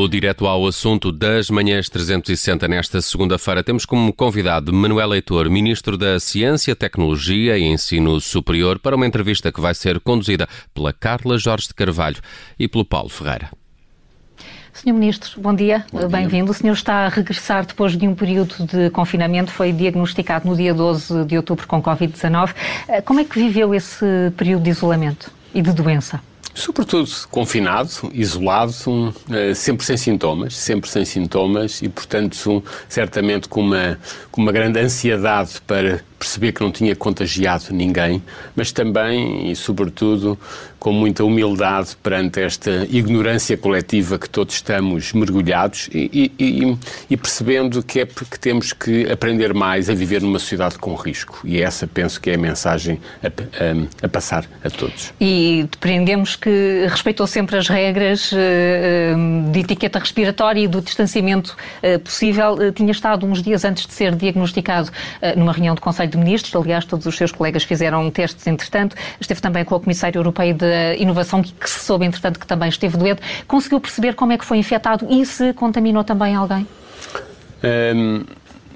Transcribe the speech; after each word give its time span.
No 0.00 0.08
direto 0.08 0.46
ao 0.46 0.66
assunto 0.66 1.12
das 1.12 1.50
manhãs 1.50 1.90
360 1.90 2.66
nesta 2.66 3.02
segunda-feira 3.02 3.62
temos 3.62 3.84
como 3.84 4.14
convidado 4.14 4.72
Manuel 4.72 5.08
Leitor, 5.08 5.50
Ministro 5.50 5.98
da 5.98 6.18
Ciência, 6.18 6.74
Tecnologia 6.74 7.58
e 7.58 7.64
Ensino 7.64 8.18
Superior, 8.18 8.78
para 8.78 8.96
uma 8.96 9.06
entrevista 9.06 9.52
que 9.52 9.60
vai 9.60 9.74
ser 9.74 10.00
conduzida 10.00 10.48
pela 10.72 10.90
Carla 10.90 11.36
Jorge 11.36 11.68
de 11.68 11.74
Carvalho 11.74 12.16
e 12.58 12.66
pelo 12.66 12.82
Paulo 12.82 13.10
Ferreira. 13.10 13.50
Senhor 14.72 14.94
Ministro, 14.96 15.38
bom 15.38 15.54
dia, 15.54 15.84
bem-vindo. 16.10 16.50
O 16.50 16.54
senhor 16.54 16.72
está 16.72 17.04
a 17.04 17.08
regressar 17.10 17.66
depois 17.66 17.94
de 17.94 18.08
um 18.08 18.14
período 18.14 18.54
de 18.64 18.88
confinamento, 18.88 19.50
foi 19.50 19.70
diagnosticado 19.70 20.48
no 20.48 20.56
dia 20.56 20.72
12 20.72 21.26
de 21.26 21.36
outubro 21.36 21.66
com 21.66 21.82
Covid-19. 21.82 22.54
Como 23.04 23.20
é 23.20 23.24
que 23.24 23.38
viveu 23.38 23.74
esse 23.74 24.06
período 24.34 24.62
de 24.62 24.70
isolamento 24.70 25.30
e 25.52 25.60
de 25.60 25.74
doença? 25.74 26.22
Sobretudo 26.52 27.08
confinado, 27.30 28.10
isolado, 28.12 29.14
eh, 29.30 29.54
sempre 29.54 29.86
sem 29.86 29.96
sintomas, 29.96 30.56
sempre 30.56 30.90
sem 30.90 31.04
sintomas 31.04 31.80
e, 31.80 31.88
portanto, 31.88 32.62
certamente 32.88 33.48
com 33.48 33.60
uma, 33.60 33.98
com 34.32 34.42
uma 34.42 34.50
grande 34.50 34.78
ansiedade 34.80 35.60
para 35.66 36.04
perceber 36.18 36.52
que 36.52 36.60
não 36.60 36.70
tinha 36.70 36.94
contagiado 36.94 37.66
ninguém, 37.70 38.22
mas 38.54 38.72
também 38.72 39.50
e, 39.50 39.56
sobretudo, 39.56 40.38
com 40.80 40.92
muita 40.92 41.22
humildade 41.22 41.94
perante 42.02 42.40
esta 42.40 42.86
ignorância 42.90 43.56
coletiva 43.56 44.18
que 44.18 44.28
todos 44.28 44.54
estamos 44.54 45.12
mergulhados 45.12 45.90
e, 45.92 46.32
e, 46.38 46.78
e, 47.10 47.16
percebendo 47.18 47.82
que 47.82 48.00
é 48.00 48.06
porque 48.06 48.38
temos 48.38 48.72
que 48.72 49.08
aprender 49.12 49.52
mais 49.52 49.90
a 49.90 49.94
viver 49.94 50.22
numa 50.22 50.38
sociedade 50.38 50.78
com 50.78 50.94
risco. 50.94 51.42
E 51.44 51.60
essa 51.60 51.86
penso 51.86 52.18
que 52.18 52.30
é 52.30 52.34
a 52.34 52.38
mensagem 52.38 52.98
a, 53.22 53.26
a, 53.26 54.06
a 54.06 54.08
passar 54.08 54.46
a 54.64 54.70
todos. 54.70 55.12
E 55.20 55.68
depreendemos 55.70 56.34
que 56.34 56.86
respeitou 56.88 57.26
sempre 57.26 57.58
as 57.58 57.68
regras 57.68 58.32
eh, 58.32 59.12
eh, 59.12 59.52
de 59.52 59.60
etiqueta 59.60 59.98
respiratória 59.98 60.60
e 60.62 60.66
do 60.66 60.80
distanciamento 60.80 61.54
eh, 61.82 61.98
possível. 61.98 62.72
Tinha 62.72 62.90
estado 62.90 63.26
uns 63.26 63.42
dias 63.42 63.66
antes 63.66 63.86
de 63.86 63.92
ser 63.92 64.14
diagnosticado 64.14 64.90
numa 65.36 65.52
reunião 65.52 65.74
do 65.74 65.80
Conselho 65.80 66.10
de 66.10 66.16
Ministros, 66.16 66.54
aliás, 66.54 66.86
todos 66.86 67.04
os 67.04 67.16
seus 67.16 67.32
colegas 67.32 67.64
fizeram 67.64 68.10
testes 68.10 68.46
entretanto, 68.46 68.96
esteve 69.20 69.40
também 69.42 69.62
com 69.64 69.74
a 69.74 69.80
Comissária 69.80 70.18
Europeia 70.18 70.54
de 70.54 70.69
Inovação, 70.98 71.42
que, 71.42 71.68
se 71.68 71.80
soube 71.80 72.04
entretanto 72.04 72.38
que 72.38 72.46
também 72.46 72.68
esteve 72.68 72.96
doente. 72.96 73.22
Conseguiu 73.46 73.80
perceber 73.80 74.14
como 74.14 74.32
é 74.32 74.38
que 74.38 74.44
foi 74.44 74.58
infectado 74.58 75.06
e 75.08 75.24
se 75.26 75.52
contaminou 75.52 76.04
também 76.04 76.34
alguém? 76.34 76.66
Um... 77.62 78.24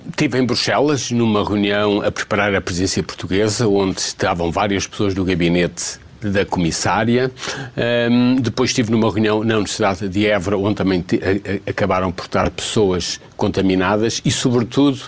Estive 0.06 0.39
em 0.39 0.45
Bruxelas, 0.45 1.11
numa 1.11 1.42
reunião 1.42 2.03
a 2.03 2.12
preparar 2.12 2.55
a 2.55 2.61
presidência 2.61 3.03
portuguesa, 3.03 3.67
onde 3.67 3.98
estavam 4.00 4.53
várias 4.53 4.87
pessoas 4.87 5.15
do 5.15 5.25
gabinete 5.25 5.98
da 6.20 6.45
comissária. 6.45 7.31
Um, 8.11 8.37
depois 8.37 8.70
estive 8.70 8.91
numa 8.91 9.11
reunião 9.11 9.42
na 9.42 9.55
Universidade 9.55 10.09
de 10.09 10.27
Évora, 10.27 10.59
onde 10.59 10.75
também 10.75 11.05
acabaram 11.67 12.12
por 12.12 12.27
estar 12.27 12.50
pessoas 12.50 13.20
contaminadas 13.36 14.20
e, 14.24 14.30
sobretudo, 14.30 15.00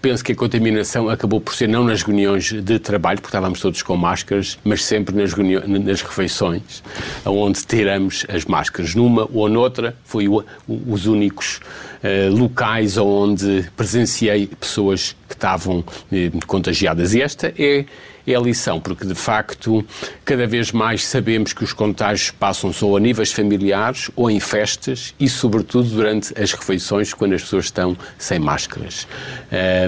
penso 0.00 0.24
que 0.24 0.32
a 0.32 0.34
contaminação 0.34 1.08
acabou 1.08 1.40
por 1.40 1.54
ser 1.54 1.68
não 1.68 1.84
nas 1.84 2.02
reuniões 2.02 2.52
de 2.52 2.78
trabalho, 2.78 3.18
porque 3.20 3.28
estávamos 3.28 3.60
todos 3.60 3.82
com 3.82 3.96
máscaras, 3.96 4.58
mas 4.64 4.84
sempre 4.84 5.14
nas, 5.14 5.34
nas 5.34 6.02
refeições, 6.02 6.82
onde 7.24 7.64
tiramos 7.64 8.26
as 8.28 8.44
máscaras. 8.44 8.94
Numa 8.94 9.28
ou 9.32 9.48
noutra, 9.48 9.96
foi 10.04 10.28
o, 10.28 10.44
os 10.68 11.06
únicos 11.06 11.60
uh, 12.02 12.34
locais 12.34 12.96
onde 12.96 13.70
presenciei 13.76 14.46
pessoas 14.46 15.16
que 15.28 15.34
estavam 15.34 15.78
uh, 15.78 16.46
contagiadas. 16.46 17.14
E 17.14 17.22
esta 17.22 17.52
é 17.58 17.84
é 18.26 18.34
a 18.34 18.40
lição, 18.40 18.80
porque 18.80 19.06
de 19.06 19.14
facto 19.14 19.84
cada 20.24 20.46
vez 20.46 20.72
mais 20.72 21.04
sabemos 21.04 21.52
que 21.52 21.64
os 21.64 21.72
contágios 21.72 22.30
passam 22.30 22.72
só 22.72 22.96
a 22.96 23.00
níveis 23.00 23.32
familiares 23.32 24.10
ou 24.14 24.30
em 24.30 24.40
festas 24.40 25.14
e, 25.18 25.28
sobretudo, 25.28 25.88
durante 25.88 26.32
as 26.40 26.52
refeições, 26.52 27.12
quando 27.12 27.34
as 27.34 27.41
pessoas 27.42 27.66
estão 27.66 27.96
sem 28.18 28.38
máscaras. 28.38 29.06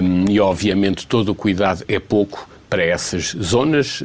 Um, 0.03 0.29
e, 0.29 0.39
obviamente, 0.39 1.07
todo 1.07 1.29
o 1.29 1.35
cuidado 1.35 1.83
é 1.87 1.99
pouco 1.99 2.47
para 2.75 2.83
essas 2.83 3.33
zonas 3.41 4.03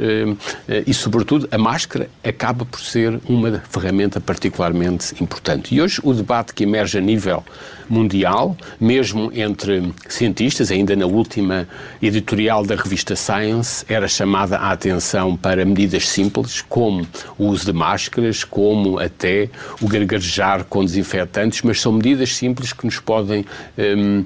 e, 0.86 0.94
sobretudo, 0.94 1.48
a 1.50 1.58
máscara 1.58 2.08
acaba 2.22 2.64
por 2.64 2.78
ser 2.78 3.19
uma 3.28 3.60
ferramenta 3.69 4.20
particularmente 4.20 5.20
importante. 5.20 5.75
E 5.75 5.82
hoje 5.82 6.00
o 6.04 6.14
debate 6.14 6.54
que 6.54 6.62
emerge 6.62 6.97
a 6.97 7.00
nível 7.00 7.42
mundial, 7.88 8.56
mesmo 8.78 9.32
entre 9.34 9.92
cientistas, 10.09 10.70
ainda 10.70 10.94
na 10.94 11.06
última 11.06 11.66
editorial 12.00 12.64
da 12.64 12.76
revista 12.76 13.16
Science, 13.16 13.84
era 13.88 14.06
chamada 14.06 14.56
a 14.56 14.70
atenção 14.70 15.36
para 15.36 15.64
medidas 15.64 16.09
simples, 16.09 16.62
como 16.69 17.04
o 17.36 17.47
uso 17.47 17.64
de 17.64 17.72
máscaras, 17.72 18.44
como 18.44 19.00
até 19.00 19.50
o 19.80 19.88
gargarejar 19.88 20.62
com 20.66 20.84
desinfetantes, 20.84 21.62
mas 21.62 21.80
são 21.80 21.91
medidas 21.91 22.36
simples 22.36 22.72
que 22.72 22.84
nos 22.86 23.00
podem 23.00 23.44
um, 23.76 24.25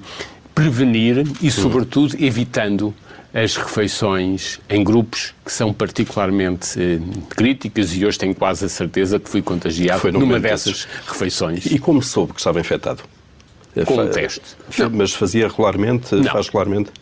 prevenir 0.55 1.25
e, 1.41 1.51
sobretudo, 1.51 2.15
evitando 2.23 2.95
as 3.35 3.57
refeições 3.57 4.61
em 4.71 4.85
grupos 4.85 5.35
que 5.45 5.53
são 5.53 5.73
particularmente 5.73 6.81
eh, 6.81 7.01
críticas 7.31 7.93
e 7.97 8.07
hoje 8.07 8.17
tenho 8.17 8.33
quase 8.33 8.65
a 8.65 8.69
certeza 8.69 9.19
que 9.19 9.29
fui 9.29 9.43
contagiado 9.43 10.01
Foi 10.01 10.13
numa 10.13 10.39
dessas 10.39 10.87
refeições. 11.05 11.67
E 11.67 11.81
como 11.81 12.01
soube 12.01 12.33
que 12.33 12.39
estava 12.39 12.61
infectado? 12.61 13.03
Com 13.87 14.03
um 14.03 14.09
teste. 14.09 14.41
Mas 14.93 15.13
fazia 15.13 15.49
regularmente? 15.49 16.15
Não. 16.15 16.31
Faz 16.31 16.47
regularmente? 16.47 16.93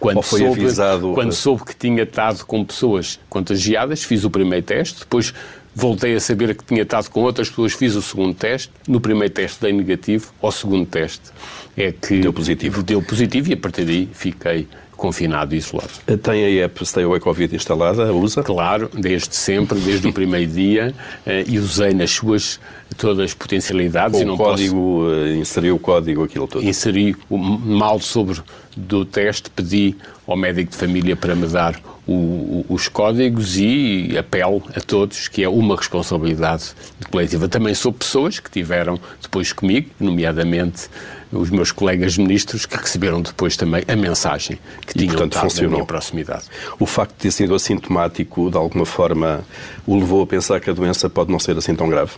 Quando, 0.00 0.16
Ou 0.16 0.22
foi 0.22 0.40
soube, 0.40 0.60
avisado... 0.60 1.12
quando 1.14 1.32
soube 1.32 1.64
que 1.64 1.76
tinha 1.76 2.02
estado 2.02 2.44
com 2.44 2.64
pessoas 2.64 3.20
contagiadas, 3.28 4.02
fiz 4.02 4.24
o 4.24 4.30
primeiro 4.30 4.66
teste, 4.66 5.00
depois 5.00 5.32
voltei 5.72 6.16
a 6.16 6.20
saber 6.20 6.56
que 6.56 6.64
tinha 6.64 6.82
estado 6.82 7.08
com 7.08 7.20
outras 7.20 7.48
pessoas, 7.48 7.72
fiz 7.74 7.94
o 7.94 8.02
segundo 8.02 8.34
teste, 8.34 8.72
no 8.88 9.00
primeiro 9.00 9.32
teste 9.32 9.60
dei 9.60 9.72
negativo, 9.72 10.32
ao 10.42 10.50
segundo 10.50 10.86
teste 10.86 11.30
é 11.76 11.92
que 11.92 12.20
deu 12.20 12.32
positivo. 12.32 12.82
Deu 12.82 13.00
positivo 13.00 13.50
e 13.50 13.52
a 13.52 13.56
partir 13.56 13.84
daí 13.84 14.08
fiquei 14.12 14.66
confinado 14.98 15.54
e 15.54 15.58
isolado. 15.58 15.88
Tem 16.22 16.60
a 16.60 16.64
app 16.64 16.84
Stay 16.84 17.04
Away 17.04 17.20
Covid 17.20 17.54
instalada? 17.54 18.12
Usa? 18.12 18.42
Claro, 18.42 18.90
desde 18.92 19.34
sempre, 19.34 19.78
desde 19.78 20.08
o 20.08 20.12
primeiro 20.12 20.50
dia, 20.50 20.94
eh, 21.24 21.44
e 21.46 21.58
usei 21.58 21.94
nas 21.94 22.10
suas 22.10 22.60
todas 22.98 23.24
as 23.24 23.32
potencialidades. 23.32 24.18
Com 24.18 24.22
e 24.22 24.26
não 24.26 24.34
o 24.34 24.36
código, 24.36 24.76
posso... 24.76 25.14
Eh, 25.14 25.36
inseri 25.36 25.70
o 25.70 25.78
código, 25.78 26.24
aquilo 26.24 26.48
todo? 26.48 26.64
Inseri 26.64 27.16
o 27.30 27.38
mal 27.38 28.00
sobre 28.00 28.40
do 28.76 29.04
teste, 29.04 29.48
pedi 29.50 29.96
ao 30.28 30.36
médico 30.36 30.70
de 30.70 30.76
família 30.76 31.16
para 31.16 31.34
me 31.34 31.46
dar 31.46 31.80
o, 32.06 32.12
o, 32.12 32.66
os 32.68 32.86
códigos 32.86 33.56
e 33.56 34.14
apelo 34.16 34.62
a 34.76 34.80
todos 34.80 35.26
que 35.26 35.42
é 35.42 35.48
uma 35.48 35.74
responsabilidade 35.74 36.64
coletiva. 37.10 37.48
Também 37.48 37.74
sou 37.74 37.92
pessoas 37.92 38.38
que 38.38 38.50
tiveram 38.50 39.00
depois 39.22 39.52
comigo, 39.52 39.88
nomeadamente 39.98 40.88
os 41.32 41.50
meus 41.50 41.72
colegas 41.72 42.16
ministros 42.18 42.66
que 42.66 42.76
receberam 42.76 43.22
depois 43.22 43.56
também 43.56 43.82
a 43.88 43.96
mensagem 43.96 44.58
que 44.86 44.96
e, 44.96 45.00
tinham 45.00 45.16
portanto, 45.16 45.40
funcionou. 45.40 45.70
na 45.70 45.76
minha 45.76 45.86
proximidade. 45.86 46.44
O 46.78 46.84
facto 46.84 47.12
de 47.12 47.18
ter 47.20 47.30
sido 47.30 47.54
assintomático, 47.54 48.50
de 48.50 48.56
alguma 48.56 48.84
forma, 48.84 49.44
o 49.86 49.98
levou 49.98 50.22
a 50.22 50.26
pensar 50.26 50.60
que 50.60 50.68
a 50.68 50.74
doença 50.74 51.08
pode 51.08 51.32
não 51.32 51.38
ser 51.38 51.56
assim 51.56 51.74
tão 51.74 51.88
grave? 51.88 52.12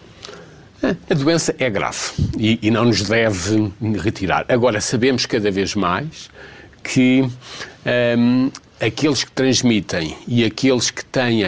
A 0.83 1.15
doença 1.15 1.55
é 1.59 1.69
grave 1.69 1.99
e, 2.39 2.59
e 2.63 2.71
não 2.71 2.87
nos 2.87 3.03
deve 3.03 3.71
retirar. 4.03 4.47
Agora, 4.49 4.81
sabemos 4.81 5.27
cada 5.27 5.51
vez 5.51 5.75
mais 5.75 6.31
que 6.83 7.29
um, 8.19 8.51
aqueles 8.81 9.25
que 9.25 9.33
transmitem 9.33 10.17
e 10.27 10.45
aqueles 10.45 10.91
que 10.91 11.05
têm 11.05 11.45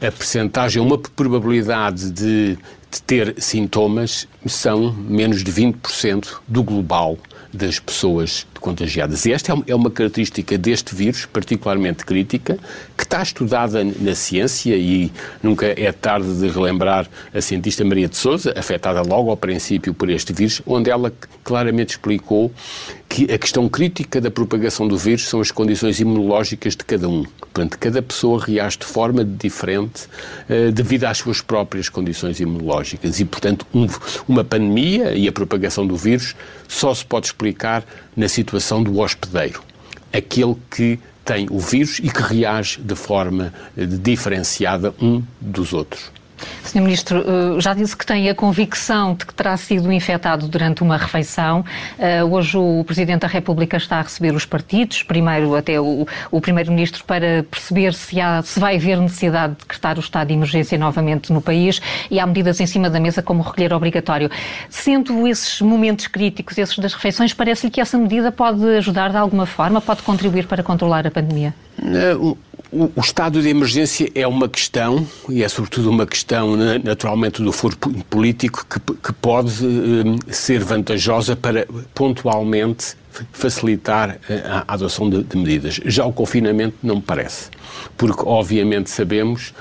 a 0.00 0.12
percentagem, 0.12 0.80
uma 0.80 0.98
probabilidade 0.98 2.10
de 2.10 2.58
de 2.90 3.02
ter 3.02 3.34
sintomas 3.38 4.26
são 4.46 4.92
menos 4.92 5.44
de 5.44 5.52
20% 5.52 6.38
do 6.46 6.62
global 6.62 7.18
das 7.52 7.78
pessoas 7.78 8.46
contagiadas. 8.58 9.24
E 9.26 9.32
esta 9.32 9.52
é, 9.52 9.56
é 9.68 9.74
uma 9.74 9.90
característica 9.90 10.56
deste 10.58 10.94
vírus 10.94 11.26
particularmente 11.26 12.04
crítica, 12.04 12.58
que 12.96 13.04
está 13.04 13.22
estudada 13.22 13.84
na 13.84 14.14
ciência 14.14 14.76
e 14.76 15.10
nunca 15.42 15.66
é 15.66 15.90
tarde 15.92 16.32
de 16.40 16.48
relembrar 16.48 17.08
a 17.34 17.40
cientista 17.40 17.84
Maria 17.84 18.08
de 18.08 18.16
Souza, 18.16 18.52
afetada 18.56 19.02
logo 19.02 19.30
ao 19.30 19.36
princípio 19.36 19.94
por 19.94 20.10
este 20.10 20.32
vírus, 20.32 20.60
onde 20.66 20.90
ela 20.90 21.12
claramente 21.44 21.90
explicou 21.90 22.52
que 23.08 23.32
a 23.32 23.38
questão 23.38 23.68
crítica 23.68 24.20
da 24.20 24.30
propagação 24.30 24.86
do 24.86 24.96
vírus 24.96 25.28
são 25.28 25.40
as 25.40 25.50
condições 25.50 25.98
imunológicas 25.98 26.76
de 26.76 26.84
cada 26.84 27.08
um. 27.08 27.24
Portanto, 27.40 27.78
cada 27.78 28.02
pessoa 28.02 28.44
reage 28.44 28.78
de 28.78 28.84
forma 28.84 29.24
diferente 29.24 30.06
uh, 30.48 30.70
devido 30.70 31.04
às 31.04 31.18
suas 31.18 31.40
próprias 31.40 31.88
condições 31.88 32.38
imunológicas. 32.38 33.18
E, 33.18 33.24
portanto, 33.24 33.66
um, 33.74 33.86
uma 34.28 34.44
pandemia 34.44 35.14
e 35.14 35.26
a 35.26 35.32
propagação 35.32 35.86
do 35.86 35.96
vírus 35.96 36.36
só 36.68 36.94
se 36.94 37.04
pode 37.04 37.26
explicar 37.26 37.82
na 38.14 38.28
situação 38.28 38.47
do 38.82 38.98
hospedeiro. 38.98 39.62
Aquele 40.12 40.56
que 40.70 40.98
tem 41.24 41.46
o 41.50 41.58
vírus 41.58 41.98
e 41.98 42.10
que 42.10 42.22
reage 42.22 42.80
de 42.80 42.94
forma 42.94 43.52
eh, 43.76 43.84
diferenciada 43.84 44.94
um 45.00 45.22
dos 45.40 45.74
outros. 45.74 46.10
Sr. 46.64 46.80
Ministro, 46.80 47.18
eh, 47.18 47.60
já 47.60 47.74
disse 47.74 47.96
que 47.96 48.04
tem 48.04 48.28
a 48.28 48.34
convicção 48.34 49.14
de 49.14 49.26
que 49.26 49.34
terá 49.34 49.56
sido 49.56 49.92
infectado 49.92 50.48
durante 50.48 50.82
uma 50.82 50.96
refeição. 50.96 51.64
Eh, 51.98 52.22
hoje 52.22 52.56
o 52.56 52.84
Presidente 52.84 53.20
da 53.20 53.28
República 53.28 53.76
está 53.76 53.98
a 53.98 54.02
receber 54.02 54.34
os 54.34 54.44
partidos, 54.44 55.02
primeiro 55.02 55.54
até 55.54 55.80
o, 55.80 56.06
Primeiro-Ministro, 56.40 57.04
para 57.04 57.44
perceber 57.50 57.92
se, 57.94 58.20
há, 58.20 58.42
se 58.42 58.58
vai 58.58 58.76
haver 58.76 58.98
necessidade 58.98 59.54
de 59.54 59.60
decretar 59.60 59.96
o 59.96 60.00
estado 60.00 60.28
de 60.28 60.34
emergência 60.34 60.78
novamente 60.78 61.32
no 61.32 61.40
país 61.40 61.80
e 62.10 62.18
há 62.18 62.26
medidas 62.26 62.60
em 62.60 62.66
cima 62.66 62.88
da 62.88 63.00
mesa 63.00 63.22
como 63.22 63.42
recolher 63.42 63.72
obrigatório. 63.72 64.30
Sendo 64.68 65.26
esses 65.26 65.60
momentos 65.60 66.06
críticos, 66.06 66.56
esses 66.58 66.78
das 66.78 66.94
refeições, 66.94 67.32
parece-lhe 67.34 67.70
que 67.70 67.80
essa 67.80 67.98
medida 67.98 68.32
pode 68.32 68.64
ajudar 68.76 69.10
de 69.10 69.16
alguma 69.16 69.46
forma, 69.46 69.80
pode 69.80 70.02
contribuir 70.02 70.46
para 70.46 70.62
controlar 70.62 71.06
a 71.06 71.10
pandemia? 71.10 71.54
O, 72.20 72.36
o, 72.70 73.00
estado 73.00 73.40
de 73.40 73.48
emergência 73.48 74.10
é 74.14 74.26
uma 74.26 74.48
questão, 74.48 75.06
e 75.28 75.42
é 75.42 75.48
sobretudo 75.48 75.90
uma 75.90 76.06
questão 76.06 76.56
né, 76.56 76.80
naturalmente 76.82 77.42
do 77.42 77.52
foro 77.52 77.76
político, 78.10 78.66
que, 78.68 78.78
que 78.78 79.12
pode 79.12 79.64
uh, 79.64 80.18
ser 80.30 80.62
vantajosa 80.62 81.34
para 81.34 81.66
pontualmente 81.94 82.96
facilitar 83.32 84.18
eh, 84.28 84.42
a, 84.44 84.74
adoção 84.74 85.08
de, 85.10 85.24
de, 85.24 85.36
medidas. 85.36 85.80
Já 85.84 86.04
o 86.04 86.12
confinamento 86.12 86.76
não 86.82 86.96
me 86.96 87.02
parece, 87.02 87.50
porque 87.96 88.22
obviamente 88.24 88.90
sabemos 88.90 89.52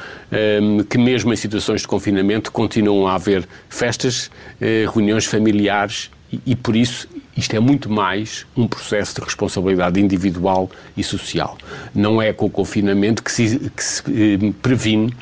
um, 0.62 0.84
que 0.84 0.98
mesmo 0.98 1.34
em 1.34 1.36
situações 1.36 1.82
de 1.82 1.88
confinamento 1.88 2.52
continuam 2.52 3.08
a 3.08 3.16
haver 3.16 3.48
festas, 3.70 4.30
uh, 4.62 4.92
reuniões 4.92 5.26
familiares 5.26 6.12
e, 6.32 6.42
e 6.46 6.56
por 6.56 6.76
isso 6.76 7.08
isto 7.36 7.56
é 7.56 7.60
muito 7.60 7.90
mais 7.90 8.46
um 8.56 8.68
processo 8.68 9.16
de 9.16 9.22
responsabilidade 9.22 10.00
individual 10.00 10.70
e 10.96 11.04
social. 11.04 11.58
Não 11.94 12.22
é 12.22 12.34
com 12.34 12.48
o 12.48 12.50
confinamento 12.50 13.24
que 13.24 13.32
se, 13.32 13.70
que 13.70 13.84
se 13.84 14.02
eh, 14.08 14.54
previne 14.62 15.14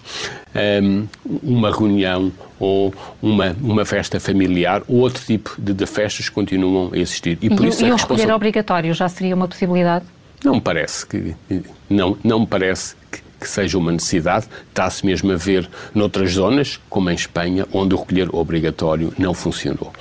um, 0.56 0.58
ehm, 0.58 1.06
uma 1.44 1.76
reunião 1.76 2.32
ou 2.58 2.94
uma, 3.22 3.56
uma 3.62 3.86
festa 3.86 4.18
familiar 4.20 4.82
ou 4.88 5.00
outro 5.00 5.24
tipo 5.26 5.54
de, 5.58 5.74
de 5.74 5.86
festas 5.86 6.30
continuam 6.30 6.92
a 6.94 6.98
existir. 6.98 7.38
E, 7.42 7.50
por 7.50 7.66
e, 7.66 7.70
isso 7.70 7.86
e 7.86 7.92
o 7.92 7.96
recolher 7.96 8.32
obrigatório 8.32 8.94
já 8.94 9.10
seria 9.10 9.36
uma 9.36 9.48
possibilidade? 9.48 10.06
Não 10.44 10.56
me 10.56 10.62
parece 10.62 11.06
que 11.06 11.36
não, 11.90 12.18
não 12.24 12.42
me 12.42 12.48
parece 12.48 12.96
que, 13.12 13.20
que 13.42 13.50
seja 13.50 13.78
uma 13.78 13.92
necessidade. 13.92 14.48
Está-se 14.70 15.06
mesmo 15.06 15.32
a 15.34 15.36
ver 15.36 15.70
noutras 15.94 16.32
zonas, 16.32 16.80
como 16.90 17.10
em 17.10 17.16
Espanha, 17.16 17.68
onde 17.74 17.94
o 17.94 17.98
recolher 17.98 18.34
obrigatório 18.34 19.14
não 19.18 19.34
funcionou. 19.34 19.92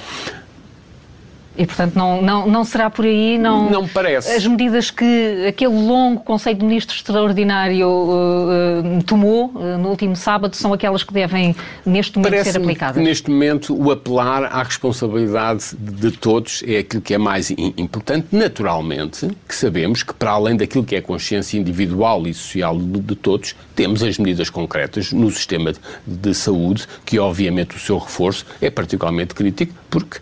E, 1.57 1.67
portanto, 1.67 1.95
não, 1.95 2.21
não, 2.21 2.47
não 2.49 2.65
será 2.65 2.91
por 2.91 3.05
aí, 3.05 3.39
não... 3.39 3.71
Não 3.71 3.87
parece. 3.87 4.33
As 4.33 4.45
medidas 4.45 4.91
que 4.91 5.47
aquele 5.47 5.75
longo 5.75 6.21
Conselho 6.21 6.59
de 6.59 6.65
Ministros 6.65 6.97
extraordinário 6.97 7.89
uh, 7.89 9.03
tomou 9.05 9.53
uh, 9.55 9.79
no 9.79 9.89
último 9.91 10.17
sábado 10.17 10.57
são 10.57 10.73
aquelas 10.73 11.05
que 11.05 11.13
devem, 11.13 11.55
neste 11.87 12.19
momento, 12.19 12.33
parece 12.33 12.53
ser 12.53 12.59
aplicadas? 12.59 13.03
neste 13.03 13.31
momento, 13.31 13.81
o 13.81 13.93
apelar 13.93 14.45
à 14.45 14.63
responsabilidade 14.63 15.77
de 15.79 16.11
todos 16.11 16.65
é 16.67 16.79
aquilo 16.79 17.03
que 17.03 17.15
é 17.15 17.19
mais 17.19 17.51
importante. 17.51 18.27
Naturalmente, 18.33 19.31
que 19.47 19.55
sabemos 19.55 20.03
que, 20.03 20.13
para 20.13 20.33
além 20.33 20.57
daquilo 20.57 20.83
que 20.83 20.97
é 20.97 20.99
a 20.99 21.03
consciência 21.03 21.57
individual 21.57 22.27
e 22.27 22.35
social 22.35 22.77
de, 22.77 23.01
de 23.01 23.15
todos, 23.15 23.55
temos 23.77 24.03
as 24.03 24.19
medidas 24.19 24.51
concretas 24.51 25.13
no 25.13 25.31
sistema 25.31 25.73
de, 25.73 25.79
de 26.07 26.35
saúde, 26.35 26.87
que, 27.05 27.19
obviamente, 27.19 27.77
o 27.77 27.79
seu 27.79 27.99
reforço 27.99 28.45
é 28.61 28.71
particularmente 28.71 29.35
crítico, 29.35 29.73
porque 29.89 30.19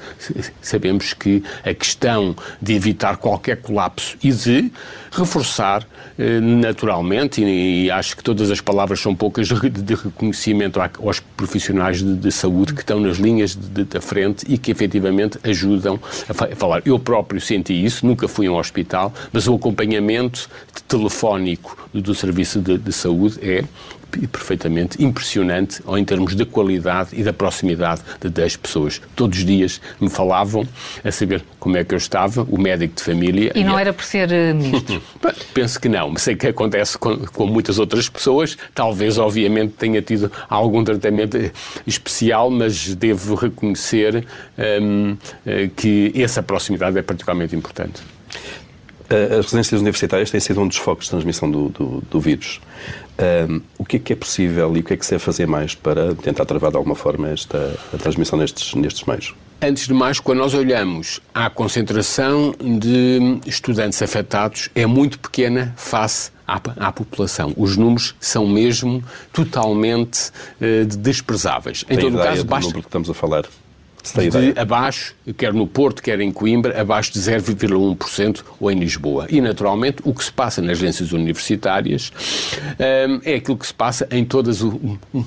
sabemos 0.60 1.14
que 1.14 1.21
a 1.64 1.74
questão 1.74 2.34
de 2.60 2.74
evitar 2.74 3.16
qualquer 3.16 3.56
colapso 3.56 4.16
e 4.22 4.32
de 4.32 4.72
reforçar 5.10 5.86
eh, 6.18 6.40
naturalmente, 6.40 7.42
e, 7.42 7.90
acho 7.90 8.16
que 8.16 8.22
todas 8.22 8.50
as 8.50 8.60
palavras 8.60 9.00
são 9.00 9.14
poucas, 9.14 9.48
de 9.48 9.94
reconhecimento 9.94 10.80
aos 10.80 11.20
profissionais 11.20 12.02
de, 12.02 12.14
de 12.14 12.32
saúde 12.32 12.74
que 12.74 12.80
estão 12.80 13.00
nas 13.00 13.16
linhas 13.16 13.54
da 13.54 14.00
frente 14.00 14.44
e 14.48 14.58
que 14.58 14.70
efetivamente 14.70 15.38
ajudam 15.42 15.98
a, 16.28 16.56
falar. 16.56 16.82
Eu 16.84 16.98
próprio 16.98 17.40
senti 17.40 17.72
isso, 17.72 18.06
nunca 18.06 18.28
fui 18.28 18.46
a 18.46 18.52
um 18.52 18.56
hospital, 18.56 19.12
mas 19.32 19.46
o 19.48 19.54
acompanhamento 19.54 20.48
telefónico 20.86 21.88
do 21.92 22.14
Serviço 22.14 22.60
de, 22.60 22.78
de 22.78 22.92
Saúde 22.92 23.38
é 23.42 23.64
perfeitamente 24.26 25.02
impressionante 25.02 25.82
em 25.96 26.04
termos 26.04 26.34
de 26.34 26.44
qualidade 26.44 27.10
e 27.12 27.22
da 27.22 27.32
proximidade 27.32 28.02
de 28.20 28.28
10 28.28 28.56
pessoas. 28.56 29.00
Todos 29.16 29.38
os 29.38 29.44
dias 29.44 29.80
me 30.00 30.08
falavam 30.08 30.66
a 31.02 31.10
saber 31.10 31.42
como 31.58 31.76
é 31.76 31.84
que 31.84 31.94
eu 31.94 31.98
estava, 31.98 32.42
o 32.42 32.60
médico 32.60 32.96
de 32.96 33.02
família. 33.02 33.52
E 33.54 33.64
não 33.64 33.78
era 33.78 33.92
por 33.92 34.04
ser 34.04 34.32
eh, 34.32 34.52
ministro? 34.52 35.02
Penso 35.54 35.80
que 35.80 35.88
não. 35.88 36.16
Sei 36.16 36.34
que 36.34 36.48
acontece 36.48 36.98
com, 36.98 37.16
com, 37.18 37.46
muitas 37.46 37.78
outras 37.78 38.08
pessoas. 38.08 38.56
Talvez, 38.74 39.18
obviamente, 39.18 39.74
tenha 39.74 40.02
tido 40.02 40.30
algum 40.48 40.82
tratamento 40.84 41.38
especial, 41.86 42.50
mas 42.50 42.94
devo 42.94 43.34
reconhecer 43.34 44.26
um, 44.82 45.16
eh, 45.46 45.70
que 45.74 46.12
essa 46.16 46.42
proximidade 46.42 46.98
é 46.98 47.02
particularmente 47.02 47.54
importante. 47.54 48.02
As 49.12 49.46
residências 49.46 49.80
universitárias 49.80 50.30
têm 50.30 50.40
sido 50.40 50.60
um 50.60 50.68
dos 50.68 50.76
focos 50.76 51.06
de 51.06 51.10
transmissão 51.10 51.50
do, 51.50 51.68
do, 51.68 52.02
do 52.10 52.20
vírus. 52.20 52.60
Um, 53.48 53.60
o 53.78 53.84
que 53.84 53.96
é 53.96 53.98
que 53.98 54.12
é 54.12 54.16
possível 54.16 54.74
e 54.76 54.80
o 54.80 54.82
que 54.82 54.94
é 54.94 54.96
que 54.96 55.04
se 55.04 55.12
deve 55.12 55.22
fazer 55.22 55.46
mais 55.46 55.74
para 55.74 56.14
tentar 56.14 56.44
travar 56.46 56.70
de 56.70 56.76
alguma 56.76 56.94
forma 56.94 57.28
esta 57.28 57.78
a 57.92 57.96
transmissão 57.98 58.38
nestes, 58.38 58.74
nestes 58.74 59.04
meios? 59.04 59.34
Antes 59.60 59.86
de 59.86 59.94
mais, 59.94 60.18
quando 60.18 60.38
nós 60.38 60.54
olhamos 60.54 61.20
à 61.32 61.48
concentração 61.48 62.52
de 62.58 63.38
estudantes 63.46 64.02
afetados, 64.02 64.68
é 64.74 64.86
muito 64.86 65.20
pequena 65.20 65.72
face 65.76 66.32
à, 66.48 66.60
à 66.78 66.90
população. 66.90 67.52
Os 67.56 67.76
números 67.76 68.16
são 68.18 68.44
mesmo 68.44 69.04
totalmente 69.32 70.30
uh, 70.60 70.84
desprezáveis. 70.96 71.84
Tem 71.84 71.96
em 71.96 72.00
todo 72.00 72.16
o 72.16 72.18
caso, 72.18 72.44
basta. 72.44 72.66
número 72.66 72.82
que 72.82 72.88
estamos 72.88 73.08
a 73.08 73.14
falar 73.14 73.44
de 74.02 74.58
abaixo, 74.58 75.14
quer 75.36 75.52
no 75.52 75.66
Porto, 75.66 76.02
quer 76.02 76.20
em 76.20 76.32
Coimbra, 76.32 76.80
abaixo 76.80 77.12
de 77.12 77.20
0,1% 77.20 78.42
ou 78.60 78.70
em 78.70 78.78
Lisboa. 78.78 79.26
E, 79.30 79.40
naturalmente, 79.40 80.02
o 80.04 80.12
que 80.12 80.24
se 80.24 80.32
passa 80.32 80.60
nas 80.60 80.78
agências 80.78 81.12
universitárias 81.12 82.12
um, 83.08 83.20
é 83.24 83.36
aquilo 83.36 83.56
que 83.56 83.66
se 83.66 83.74
passa 83.74 84.06
em 84.10 84.24
todos 84.24 84.62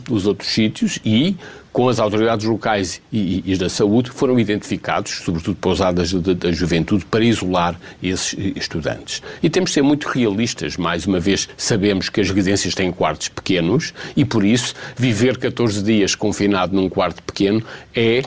os 0.09 0.25
outros 0.25 0.49
sítios 0.49 0.99
e 1.05 1.35
com 1.75 1.89
as 1.89 1.99
autoridades 1.99 2.45
locais 2.45 3.01
e, 3.11 3.43
e, 3.45 3.57
da 3.57 3.67
saúde, 3.67 4.09
foram 4.09 4.39
identificados, 4.39 5.11
sobretudo 5.25 5.57
pousadas 5.57 6.13
da 6.13 6.49
juventude, 6.49 7.03
para 7.03 7.21
isolar 7.21 7.77
esses 8.01 8.33
estudantes. 8.55 9.21
E 9.43 9.49
temos 9.49 9.71
de 9.71 9.73
ser 9.73 9.81
muito 9.81 10.07
realistas, 10.07 10.77
mais 10.77 11.05
uma 11.05 11.19
vez, 11.19 11.49
sabemos 11.57 12.07
que 12.07 12.21
as 12.21 12.29
residências 12.29 12.73
têm 12.73 12.93
quartos 12.93 13.27
pequenos 13.27 13.93
e, 14.15 14.23
por 14.23 14.45
isso, 14.45 14.73
viver 14.95 15.37
14 15.37 15.83
dias 15.83 16.15
confinado 16.15 16.73
num 16.73 16.87
quarto 16.87 17.21
pequeno 17.21 17.61
é 17.93 18.21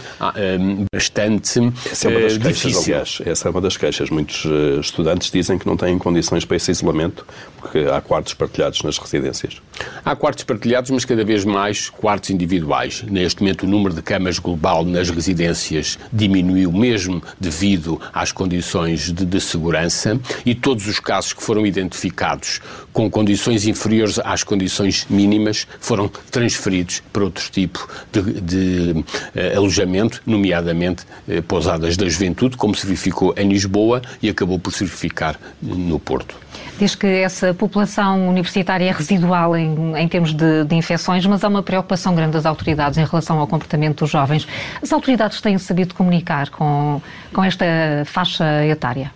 um, 0.61 0.85
bastante 0.93 1.59
essa 1.91 2.09
é 2.09 2.11
uma 2.11 2.21
das 2.21 2.37
uh, 2.37 2.41
queixas, 2.41 2.61
difícil. 2.61 2.95
Aliás, 2.95 3.23
essa 3.25 3.49
é 3.49 3.51
uma 3.51 3.61
das 3.63 3.79
queixas. 3.79 4.11
Muitos 4.11 4.45
uh, 4.45 4.79
estudantes 4.79 5.31
dizem 5.31 5.59
que 5.59 5.67
não 5.67 5.75
têm 5.75 5.97
condições 5.97 6.45
para 6.45 6.59
esse 6.59 6.71
isolamento, 6.71 7.27
porque 7.57 7.79
há 7.79 8.03
quartos 8.03 8.35
partilhados 8.35 8.83
nas 8.83 8.99
residências. 8.99 9.63
Há 10.05 10.15
quartos 10.15 10.45
partilhados, 10.45 10.91
mas 10.91 11.07
cada 11.07 11.25
vez 11.25 11.47
mais 11.47 11.89
quartos 11.89 12.29
individuais. 12.29 13.03
Neste 13.05 13.38
Neste 13.41 13.65
o 13.65 13.69
número 13.69 13.95
de 13.95 14.03
camas 14.03 14.39
global 14.39 14.85
nas 14.85 15.11
residências 15.11 15.99
diminuiu 16.13 16.73
mesmo 16.73 17.23
devido 17.39 18.01
às 18.13 18.33
condições 18.33 19.13
de, 19.13 19.25
de 19.25 19.41
segurança 19.41 20.19
e 20.45 20.55
todos 20.55 20.87
os 20.87 20.99
casos 20.99 21.33
que 21.33 21.43
foram 21.43 21.67
identificados 21.67 22.61
com 22.93 23.09
condições 23.09 23.67
inferiores 23.67 24.19
às 24.25 24.43
condições 24.43 25.07
mínimas 25.09 25.67
foram 25.79 26.09
transferidos 26.31 27.03
para 27.13 27.25
outro 27.25 27.49
tipo 27.51 27.89
de, 28.11 28.41
de 28.41 28.91
uh, 28.93 29.57
alojamento, 29.57 30.21
nomeadamente 30.27 31.05
uh, 31.29 31.43
pousadas 31.45 31.97
da 31.97 32.09
juventude, 32.09 32.57
como 32.57 32.75
se 32.75 32.85
verificou 32.85 33.33
em 33.37 33.49
Lisboa 33.49 34.03
e 34.21 34.29
acabou 34.29 34.59
por 34.59 34.73
se 34.73 34.85
verificar 34.85 35.39
no 35.63 35.99
Porto. 35.99 36.35
Diz 36.79 36.95
que 36.95 37.07
essa 37.07 37.53
população 37.53 38.29
universitária 38.29 38.85
é 38.85 38.93
residual 38.93 39.57
em, 39.57 39.97
em 39.97 40.09
termos 40.09 40.33
de, 40.33 40.65
de, 40.65 40.75
infecções, 40.77 41.27
mas 41.27 41.43
há 41.43 41.49
uma 41.49 41.63
preocupação 41.63 42.15
grande 42.15 42.33
das 42.33 42.47
autoridades 42.47 42.99
em 42.99 43.05
relação 43.05 43.39
ao 43.41 43.47
comportamento 43.47 43.99
dos 43.99 44.11
jovens. 44.11 44.47
As 44.81 44.93
autoridades 44.93 45.41
têm 45.41 45.59
sabido 45.59 45.95
comunicar 45.95 46.51
com, 46.51 47.03
com 47.33 47.43
esta 47.43 47.65
faixa 48.05 48.65
etária? 48.65 49.11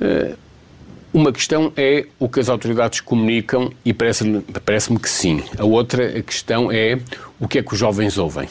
Uh, 0.00 0.36
uma 1.12 1.32
questão 1.32 1.72
é 1.76 2.06
o 2.18 2.28
que 2.28 2.40
as 2.40 2.48
autoridades 2.48 3.00
comunicam 3.00 3.70
e 3.84 3.92
parece-me 3.92 4.40
parece 4.64 4.92
que 4.98 5.08
sim. 5.08 5.44
A 5.58 5.64
outra 5.64 6.22
questão 6.22 6.72
é 6.72 6.98
o 7.38 7.46
que 7.46 7.58
é 7.58 7.62
que 7.62 7.72
os 7.72 7.78
jovens 7.78 8.18
ouvem 8.18 8.48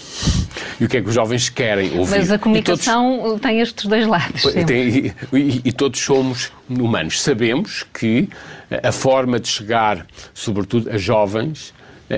e 0.80 0.86
o 0.86 0.90
que 0.90 0.98
é 0.98 1.02
que 1.02 1.10
os 1.10 1.16
jovens 1.16 1.50
querem 1.50 1.98
ouvir. 1.98 2.18
Mas 2.18 2.32
a 2.32 2.38
comunicação 2.38 3.20
todos, 3.24 3.42
tem 3.42 3.60
estes 3.60 3.86
dois 3.86 4.08
lados. 4.08 4.44
Tem, 4.66 4.88
e, 4.88 5.14
e, 5.34 5.62
e 5.66 5.72
todos 5.72 6.00
somos 6.00 6.52
humanos. 6.70 7.22
Sabemos 7.22 7.86
que 7.94 8.30
a 8.84 8.92
forma 8.92 9.40
de 9.40 9.48
chegar, 9.48 10.06
sobretudo 10.34 10.90
a 10.90 10.98
jovens, 10.98 11.74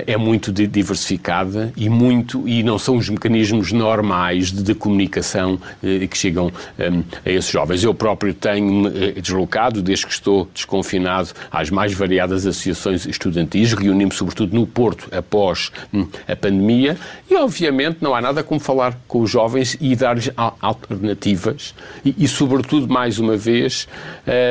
é 0.06 0.16
muito 0.16 0.52
diversificada 0.52 1.72
e 1.76 1.88
muito 1.88 2.48
e 2.48 2.62
não 2.62 2.78
são 2.78 2.96
os 2.96 3.08
mecanismos 3.08 3.70
normais 3.70 4.50
de, 4.50 4.62
de 4.62 4.74
comunicação 4.74 5.58
eh, 5.82 6.06
que 6.06 6.18
chegam 6.18 6.46
um, 6.78 7.02
a 7.24 7.30
esses 7.30 7.50
jovens. 7.50 7.84
Eu 7.84 7.94
próprio 7.94 8.34
tenho 8.34 8.88
eh, 8.88 9.12
deslocado, 9.20 9.80
desde 9.80 10.06
que 10.06 10.12
estou 10.12 10.48
desconfinado, 10.52 11.30
às 11.50 11.70
mais 11.70 11.92
variadas 11.92 12.46
associações 12.46 13.06
estudantis, 13.06 13.72
reuni-me 13.72 14.12
sobretudo 14.12 14.54
no 14.54 14.66
Porto 14.66 15.08
após 15.12 15.70
hum, 15.92 16.08
a 16.26 16.34
pandemia. 16.34 16.96
E, 17.30 17.36
obviamente, 17.36 17.98
não 18.00 18.14
há 18.14 18.20
nada 18.20 18.42
como 18.42 18.60
falar 18.60 18.98
com 19.06 19.20
os 19.20 19.30
jovens 19.30 19.76
e 19.80 19.94
dar-lhes 19.94 20.30
alternativas. 20.60 21.74
E, 22.04 22.14
e, 22.18 22.28
sobretudo, 22.28 22.92
mais 22.92 23.18
uma 23.18 23.36
vez, 23.36 23.86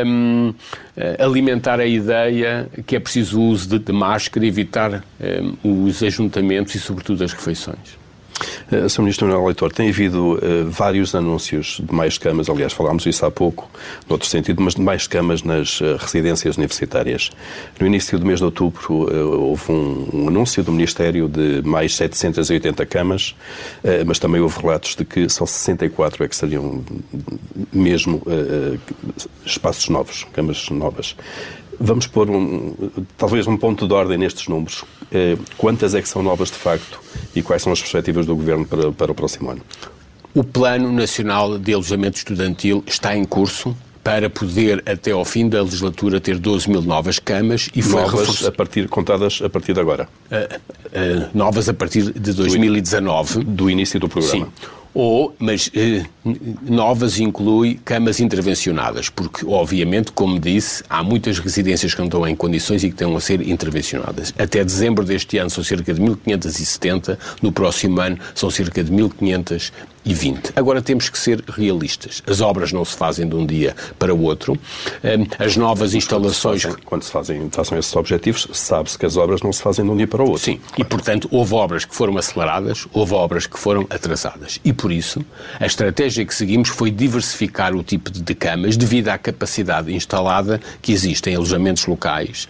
um, 0.06 0.54
eh, 0.96 1.18
alimentar 1.20 1.80
a 1.80 1.88
ideia 1.88 2.70
que 2.86 2.96
é 2.96 3.00
preciso 3.00 3.40
o 3.40 3.48
uso 3.50 3.68
de, 3.68 3.80
de 3.80 3.92
máscara, 3.92 4.46
evitar 4.46 4.94
um, 4.94 5.02
os 5.64 6.04
ajuntamentos 6.04 6.76
e, 6.76 6.80
sobretudo, 6.80 7.24
as 7.24 7.34
refeições. 7.34 8.04
Uh, 8.72 8.90
Sr. 8.90 9.02
Ministro 9.02 9.28
Manuel 9.28 9.46
Leitor, 9.46 9.72
tem 9.72 9.90
havido 9.90 10.34
uh, 10.34 10.40
vários 10.68 11.14
anúncios 11.14 11.80
de 11.84 11.94
mais 11.94 12.18
camas, 12.18 12.50
aliás, 12.50 12.74
falámos 12.74 13.06
isso 13.06 13.26
há 13.26 13.32
pouco, 13.32 13.70
no 14.08 14.14
outro 14.14 14.28
sentido, 14.28 14.62
mas 14.62 14.76
de 14.76 14.82
mais 14.82 15.08
camas 15.08 15.44
nas 15.44 15.80
uh, 15.82 15.98
residências 15.98 16.58
universitárias. 16.58 17.32
No 17.80 17.86
início 17.86 18.18
do 18.18 18.26
mês 18.26 18.40
de 18.40 18.46
outubro 18.46 18.84
houve 19.40 19.72
um, 19.72 20.10
um, 20.14 20.28
anúncio 20.28 20.64
do 20.64 20.72
Ministério 20.72 21.28
de 21.28 21.62
mais 21.64 21.96
780 21.96 22.86
camas, 22.86 23.36
mas 24.06 24.20
também 24.20 24.42
houve 24.42 24.60
relatos 24.60 24.96
de 24.96 25.06
que 25.06 25.28
só 25.30 25.46
64 25.46 26.24
é 26.24 26.28
que 26.28 26.36
seriam 26.36 26.84
mesmo 27.72 28.22
espaços 29.46 29.90
novos, 29.90 30.26
camas 30.34 30.70
novas. 30.70 31.16
Vamos 31.80 32.08
pôr 32.08 32.30
um, 32.30 32.74
talvez 33.18 33.48
um 33.48 33.58
ponto 33.58 33.88
de 33.88 33.94
ordem 33.94 34.18
nestes 34.18 34.48
números. 34.48 34.84
Eh, 35.12 35.38
quantas 35.58 35.94
é 35.94 36.02
que 36.02 36.08
são 36.08 36.24
novas 36.24 36.50
de 36.50 36.58
facto 36.58 37.00
e 37.36 37.42
quais 37.42 37.62
são 37.62 37.72
as 37.72 37.80
perspectivas 37.80 38.26
do 38.26 38.36
Governo 38.36 38.66
para, 38.66 38.92
para 38.92 39.12
o 39.12 39.16
próximo 39.16 39.52
ano? 39.52 39.62
O 40.34 40.44
Plano 40.44 40.92
Nacional 40.92 41.58
de 41.58 41.74
Alojamento 41.74 42.18
Estudantil 42.18 42.84
está 42.88 43.16
em 43.16 43.24
curso 43.24 43.76
para 44.04 44.30
poder, 44.30 44.84
até 44.86 45.12
ao 45.12 45.24
fim 45.24 45.48
da 45.48 45.62
legislatura, 45.62 46.20
ter 46.20 46.38
12 46.38 46.70
mil 46.70 46.82
novas 46.82 47.20
camas 47.20 47.70
e 47.74 47.82
foi 47.82 48.02
novas 48.02 48.46
a 48.46 48.52
partir, 48.52 48.90
contadas 48.90 49.42
a 49.42 49.50
partir 49.50 49.74
de 49.74 49.80
agora? 49.80 50.10
Uh, 50.30 50.56
uh, 50.56 51.30
novas 51.34 51.70
a 51.70 51.74
partir 51.74 52.12
de 52.12 52.34
2019. 52.34 53.44
Do 53.44 53.70
início 53.70 54.00
do 54.00 54.10
programa. 54.10 54.46
Sim 54.46 54.83
ou, 54.94 55.36
mas 55.40 55.72
eh, 55.76 56.06
novas 56.62 57.20
inclui 57.20 57.80
camas 57.84 58.20
intervencionadas, 58.20 59.10
porque, 59.10 59.46
obviamente, 59.46 60.12
como 60.12 60.40
disse, 60.40 60.84
há 60.90 61.04
muitas 61.04 61.40
residências 61.40 61.94
que 61.94 62.00
não 62.00 62.08
estão 62.08 62.28
em 62.28 62.36
condições 62.36 62.84
e 62.84 62.88
que 62.88 62.94
estão 62.94 63.16
a 63.16 63.22
ser 63.22 63.48
intervencionadas. 63.48 64.34
Até 64.38 64.64
dezembro 64.64 65.04
deste 65.04 65.38
ano 65.38 65.50
são 65.50 65.64
cerca 65.64 65.94
de 65.94 66.02
1.570, 66.02 67.18
no 67.42 67.52
próximo 67.52 68.00
ano 68.00 68.18
são 68.36 68.50
cerca 68.52 68.84
de 68.84 68.92
1.500 68.92 69.72
20. 70.12 70.54
Agora 70.56 70.82
temos 70.82 71.08
que 71.08 71.20
ser 71.20 71.44
realistas. 71.48 72.24
As 72.26 72.42
obras 72.42 72.72
não 72.72 72.84
se 72.84 72.98
fazem 72.98 73.28
de 73.28 73.36
um 73.36 73.46
dia 73.46 73.76
para 74.00 74.14
o 74.14 74.22
outro. 74.22 74.54
Hum, 74.54 75.28
as 75.38 75.56
novas 75.56 75.94
instalações. 75.94 76.66
Quando 76.84 77.04
se 77.04 77.12
fazem, 77.12 77.48
façam 77.52 77.78
esses 77.78 77.96
objetivos, 77.96 78.48
sabe-se 78.54 78.98
que 78.98 79.06
as 79.06 79.16
obras 79.16 79.42
não 79.42 79.54
se 79.54 79.62
fazem 79.62 79.86
de 79.86 79.92
um 79.92 79.96
dia 79.96 80.08
para 80.08 80.24
o 80.24 80.30
outro. 80.30 80.44
Sim, 80.44 80.60
e 80.78 80.84
portanto 80.84 81.28
houve 81.32 81.54
obras 81.54 81.86
que 81.86 81.96
foram 81.96 82.18
aceleradas, 82.18 82.88
houve 82.92 83.14
obras 83.14 83.46
que 83.46 83.60
foram 83.60 83.86
atrasadas. 83.90 84.60
E 84.66 84.74
por 84.74 84.92
isso 84.92 85.24
a 85.60 85.66
estratégia 85.66 86.26
que 86.26 86.34
seguimos 86.34 86.70
foi 86.70 86.90
diversificar 86.90 87.76
o 87.76 87.84
tipo 87.84 88.10
de 88.10 88.36
camas 88.36 88.76
devido 88.76 89.10
à 89.10 89.18
capacidade 89.18 89.94
instalada 89.94 90.60
que 90.82 90.92
existe 90.92 91.30
em 91.30 91.36
alojamentos 91.36 91.86
locais, 91.86 92.48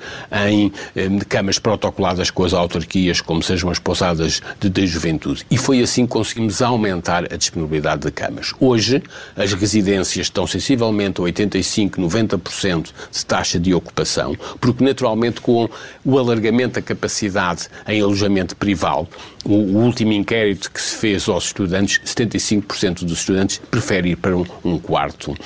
em, 0.48 0.72
em 0.96 1.10
hum, 1.10 1.20
camas 1.28 1.60
protocoladas 1.60 2.32
com 2.32 2.44
as 2.44 2.54
autarquias, 2.54 3.22
como 3.22 3.44
sejam 3.44 3.70
as 3.70 3.80
pousadas 3.80 4.42
de, 4.60 4.70
de 4.70 4.88
juventude. 4.88 5.46
E 5.50 5.58
foi 5.58 5.82
assim 5.82 6.06
que 6.06 6.12
conseguimos 6.12 6.62
aumentar 6.62 7.26
a 7.32 7.38
disponibilidade 7.44 8.02
de 8.02 8.12
camas. 8.12 8.54
Hoje, 8.60 9.04
as 9.36 9.54
residências 9.54 10.28
estão 10.28 10.48
sensivelmente 10.48 11.20
a 11.20 11.24
85, 11.24 12.02
90% 12.02 12.90
de 13.12 13.26
taxa 13.26 13.60
de 13.60 13.74
ocupação, 13.74 14.36
porque 14.60 14.84
naturalmente 14.84 15.42
com 15.42 15.70
o 16.04 16.18
alargamento 16.18 16.76
da 16.76 16.82
capacidade 16.82 17.68
em 17.88 18.02
alojamento 18.02 18.56
privado, 18.56 19.08
o, 19.44 19.78
último 19.84 20.14
inquérito 20.14 20.72
que 20.72 20.82
se 20.82 20.96
fez 20.96 21.28
aos 21.28 21.46
estudantes, 21.46 22.00
75% 22.06 23.04
dos 23.04 23.20
estudantes 23.20 23.62
preferem 23.70 24.14
ir 24.14 24.16
para 24.16 24.36
um, 24.36 24.46
um 24.64 24.80
quarto 24.80 25.32
uh, 25.32 25.38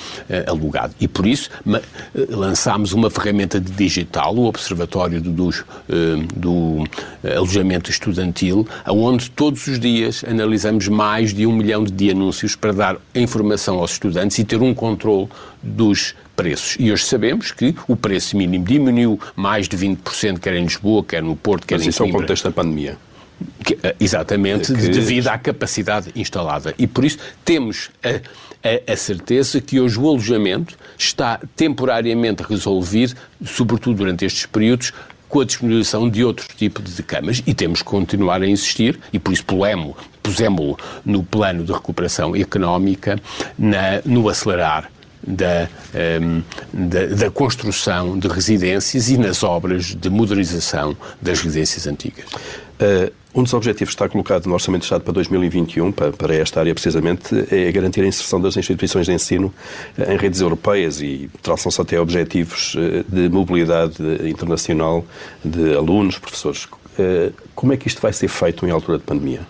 alugado. 0.46 0.94
E 1.00 1.08
por 1.08 1.26
isso 1.26 1.50
ma, 1.64 1.78
uh, 1.78 1.82
lançámos 2.30 2.92
uma 2.92 3.10
ferramenta 3.10 3.60
digital, 3.60 4.36
o 4.36 4.46
Observatório 4.46 5.20
do, 5.20 5.30
do, 5.30 5.48
uh, 5.48 5.54
do 6.34 6.84
Alojamento 7.36 7.90
Estudantil, 7.90 8.66
onde 8.86 9.30
todos 9.30 9.66
os 9.66 9.78
dias 9.78 10.24
analisamos 10.26 10.88
mais 10.88 11.34
de 11.34 11.46
um 11.46 11.52
milhão 11.52 11.84
de 11.84 12.10
anúncios 12.10 12.54
para 12.54 12.72
dar 12.72 12.96
informação 13.14 13.78
aos 13.78 13.92
estudantes 13.92 14.38
e 14.38 14.44
ter 14.44 14.60
um 14.62 14.72
controle 14.72 15.28
dos 15.62 16.14
preços. 16.36 16.76
E 16.78 16.92
hoje 16.92 17.04
sabemos 17.04 17.50
que 17.50 17.74
o 17.88 17.96
preço 17.96 18.36
mínimo 18.36 18.64
diminuiu 18.64 19.18
mais 19.34 19.68
de 19.68 19.76
20%, 19.76 20.38
quer 20.38 20.54
em 20.54 20.62
Lisboa, 20.62 21.02
quer 21.02 21.22
no 21.22 21.34
Porto, 21.34 21.66
quer 21.66 21.76
Mas 21.76 21.86
em 21.86 21.90
isso 21.90 22.02
é 22.02 22.06
o 22.06 22.12
contexto 22.12 22.44
da 22.44 22.52
pandemia. 22.52 22.96
Que, 23.64 23.78
eh, 23.82 23.94
exatamente, 24.00 24.72
que... 24.72 24.88
devido 24.88 25.28
à 25.28 25.38
capacidade 25.38 26.10
instalada. 26.16 26.74
E 26.78 26.86
por 26.86 27.04
isso 27.04 27.18
temos 27.44 27.90
a, 28.02 28.08
a, 28.08 28.92
a, 28.92 28.96
certeza 28.96 29.60
que 29.60 29.78
hoje 29.78 29.98
o 29.98 30.08
alojamento 30.08 30.76
está 30.96 31.40
temporariamente 31.54 32.42
resolvido, 32.42 33.14
sobretudo 33.44 33.98
durante 33.98 34.24
estes 34.24 34.46
períodos, 34.46 34.92
com 35.28 35.40
a 35.40 35.44
disponibilização 35.44 36.08
de 36.08 36.24
outro 36.24 36.48
tipo 36.56 36.80
de 36.80 37.02
camas 37.02 37.42
e 37.46 37.52
temos 37.52 37.82
que 37.82 37.88
continuar 37.88 38.42
a 38.42 38.46
insistir 38.46 38.98
e 39.12 39.18
por 39.18 39.32
isso 39.32 39.44
pusemos-lo 40.22 40.78
no 41.04 41.22
plano 41.22 41.64
de 41.64 41.72
recuperação 41.72 42.34
económica 42.34 43.20
na, 43.58 44.00
no 44.04 44.28
acelerar 44.28 44.90
da, 45.26 45.68
um, 46.22 46.42
da, 46.72 47.06
da, 47.06 47.30
construção 47.30 48.18
de 48.18 48.28
residências 48.28 49.10
e 49.10 49.18
nas 49.18 49.42
obras 49.42 49.94
de 49.94 50.08
modernização 50.08 50.96
das 51.20 51.40
residências 51.40 51.86
antigas. 51.86 52.24
Uh, 52.80 53.12
um 53.34 53.42
dos 53.42 53.52
objetivos 53.54 53.94
que 53.94 54.02
está 54.02 54.08
colocado 54.08 54.46
no 54.46 54.54
Orçamento 54.54 54.82
de 54.82 54.86
Estado 54.86 55.02
para 55.02 55.12
2021, 55.12 55.92
para, 55.92 56.12
para 56.12 56.34
esta 56.34 56.60
área 56.60 56.74
precisamente, 56.74 57.46
é 57.50 57.70
garantir 57.70 58.00
a 58.02 58.06
inserção 58.06 58.40
das 58.40 58.56
instituições 58.56 59.06
de 59.06 59.12
ensino 59.12 59.52
eh, 59.96 60.14
em 60.14 60.16
redes 60.16 60.40
europeias 60.40 61.00
e 61.00 61.30
traçam-se 61.42 61.80
até 61.80 62.00
objetivos 62.00 62.74
eh, 62.76 63.04
de 63.08 63.28
mobilidade 63.28 63.96
internacional 64.28 65.04
de 65.44 65.74
alunos, 65.74 66.18
professores. 66.18 66.66
Como 67.54 67.72
é 67.72 67.76
que 67.76 67.86
isto 67.86 68.02
vai 68.02 68.12
ser 68.12 68.26
feito 68.26 68.66
em 68.66 68.72
altura 68.72 68.98
de 68.98 69.04
pandemia? 69.04 69.42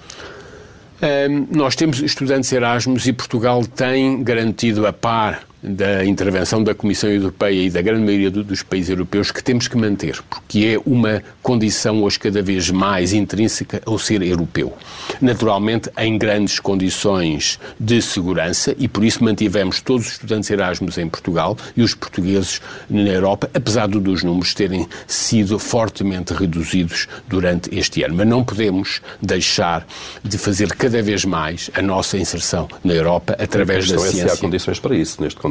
Um, 1.00 1.46
nós 1.56 1.76
temos 1.76 2.00
estudantes 2.00 2.52
Erasmus 2.52 3.06
e 3.06 3.12
Portugal 3.12 3.64
tem 3.64 4.22
garantido 4.22 4.84
a 4.86 4.92
par 4.92 5.46
da 5.62 6.04
intervenção 6.04 6.62
da 6.62 6.74
Comissão 6.74 7.10
Europeia 7.10 7.66
e 7.66 7.70
da 7.70 7.82
grande 7.82 8.04
maioria 8.04 8.30
do, 8.30 8.44
dos 8.44 8.62
países 8.62 8.90
europeus 8.90 9.30
que 9.30 9.42
temos 9.42 9.66
que 9.66 9.76
manter, 9.76 10.22
porque 10.28 10.76
é 10.76 10.88
uma 10.88 11.22
condição 11.42 12.02
hoje 12.02 12.18
cada 12.18 12.42
vez 12.42 12.70
mais 12.70 13.12
intrínseca 13.12 13.82
ao 13.84 13.98
ser 13.98 14.22
europeu. 14.22 14.72
Naturalmente, 15.20 15.90
em 15.98 16.16
grandes 16.16 16.60
condições 16.60 17.58
de 17.78 18.00
segurança 18.00 18.74
e 18.78 18.86
por 18.86 19.04
isso 19.04 19.24
mantivemos 19.24 19.80
todos 19.80 20.06
os 20.06 20.12
estudantes 20.12 20.50
Erasmus 20.50 20.98
em 20.98 21.08
Portugal 21.08 21.56
e 21.76 21.82
os 21.82 21.94
portugueses 21.94 22.60
na 22.88 23.10
Europa, 23.10 23.50
apesar 23.52 23.88
dos 23.88 24.22
números 24.22 24.54
terem 24.54 24.86
sido 25.06 25.58
fortemente 25.58 26.32
reduzidos 26.32 27.08
durante 27.26 27.76
este 27.76 28.02
ano. 28.02 28.14
Mas 28.16 28.26
não 28.26 28.44
podemos 28.44 29.00
deixar 29.20 29.86
de 30.22 30.38
fazer 30.38 30.68
cada 30.74 31.02
vez 31.02 31.24
mais 31.24 31.70
a 31.74 31.82
nossa 31.82 32.16
inserção 32.16 32.68
na 32.84 32.92
Europa 32.92 33.36
através 33.38 33.90
da 33.90 33.98
ciência. 33.98 34.24
É 34.24 34.28
se 34.28 34.34
há 34.34 34.36
condições 34.36 34.78
para 34.78 34.96
isso 34.96 35.20
neste 35.20 35.38
contexto? 35.38 35.47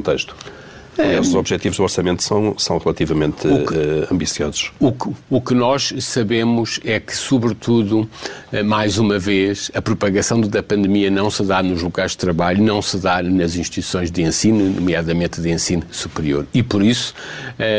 É, 0.97 1.19
os 1.19 1.33
objetivos 1.35 1.77
do 1.77 1.83
orçamento 1.83 2.23
são, 2.23 2.57
são 2.57 2.77
relativamente 2.79 3.41
que, 3.41 3.47
uh, 3.47 4.07
ambiciosos. 4.11 4.71
O 4.79 4.91
que, 4.91 5.09
o 5.29 5.39
que 5.39 5.53
nós 5.53 5.93
sabemos 5.99 6.79
é 6.83 6.99
que, 6.99 7.15
sobretudo, 7.15 8.09
uh, 8.51 8.65
mais 8.65 8.97
uma 8.97 9.19
vez, 9.19 9.69
a 9.75 9.81
propagação 9.81 10.41
da 10.41 10.63
pandemia 10.63 11.11
não 11.11 11.29
se 11.29 11.43
dá 11.43 11.61
nos 11.61 11.83
locais 11.83 12.11
de 12.11 12.17
trabalho, 12.17 12.63
não 12.63 12.81
se 12.81 12.97
dá 12.97 13.21
nas 13.21 13.55
instituições 13.55 14.09
de 14.09 14.23
ensino, 14.23 14.71
nomeadamente 14.71 15.39
de 15.39 15.51
ensino 15.51 15.83
superior. 15.91 16.47
E 16.51 16.63
por 16.63 16.81
isso, 16.81 17.13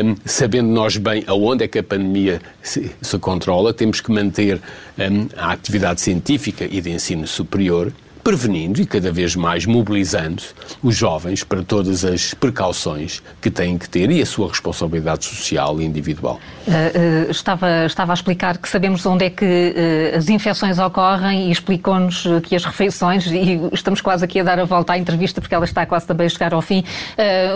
um, 0.04 0.14
sabendo 0.24 0.68
nós 0.68 0.96
bem 0.96 1.24
aonde 1.26 1.64
é 1.64 1.68
que 1.68 1.80
a 1.80 1.82
pandemia 1.82 2.40
se, 2.62 2.90
se 3.02 3.18
controla, 3.18 3.74
temos 3.74 4.00
que 4.00 4.12
manter 4.12 4.60
um, 4.96 5.26
a 5.36 5.52
atividade 5.52 6.00
científica 6.00 6.68
e 6.70 6.80
de 6.80 6.90
ensino 6.90 7.26
superior 7.26 7.92
prevenindo 8.28 8.82
e 8.82 8.84
cada 8.84 9.10
vez 9.10 9.34
mais 9.34 9.64
mobilizando 9.64 10.42
os 10.82 10.94
jovens 10.94 11.42
para 11.42 11.62
todas 11.62 12.04
as 12.04 12.34
precauções 12.34 13.22
que 13.40 13.50
têm 13.50 13.78
que 13.78 13.88
ter 13.88 14.10
e 14.10 14.20
a 14.20 14.26
sua 14.26 14.48
responsabilidade 14.48 15.24
social 15.24 15.80
e 15.80 15.86
individual. 15.86 16.38
Uh, 16.66 17.28
uh, 17.28 17.30
estava, 17.30 17.86
estava 17.86 18.12
a 18.12 18.14
explicar 18.14 18.58
que 18.58 18.68
sabemos 18.68 19.06
onde 19.06 19.24
é 19.24 19.30
que 19.30 19.46
uh, 20.12 20.18
as 20.18 20.28
infecções 20.28 20.78
ocorrem 20.78 21.48
e 21.48 21.50
explicou-nos 21.50 22.26
que 22.42 22.54
as 22.54 22.66
refeições, 22.66 23.24
e 23.28 23.58
estamos 23.72 24.02
quase 24.02 24.26
aqui 24.26 24.40
a 24.40 24.44
dar 24.44 24.58
a 24.58 24.64
volta 24.66 24.92
à 24.92 24.98
entrevista 24.98 25.40
porque 25.40 25.54
ela 25.54 25.64
está 25.64 25.86
quase 25.86 26.06
também 26.06 26.26
a 26.26 26.28
chegar 26.30 26.52
ao 26.52 26.60
fim, 26.60 26.84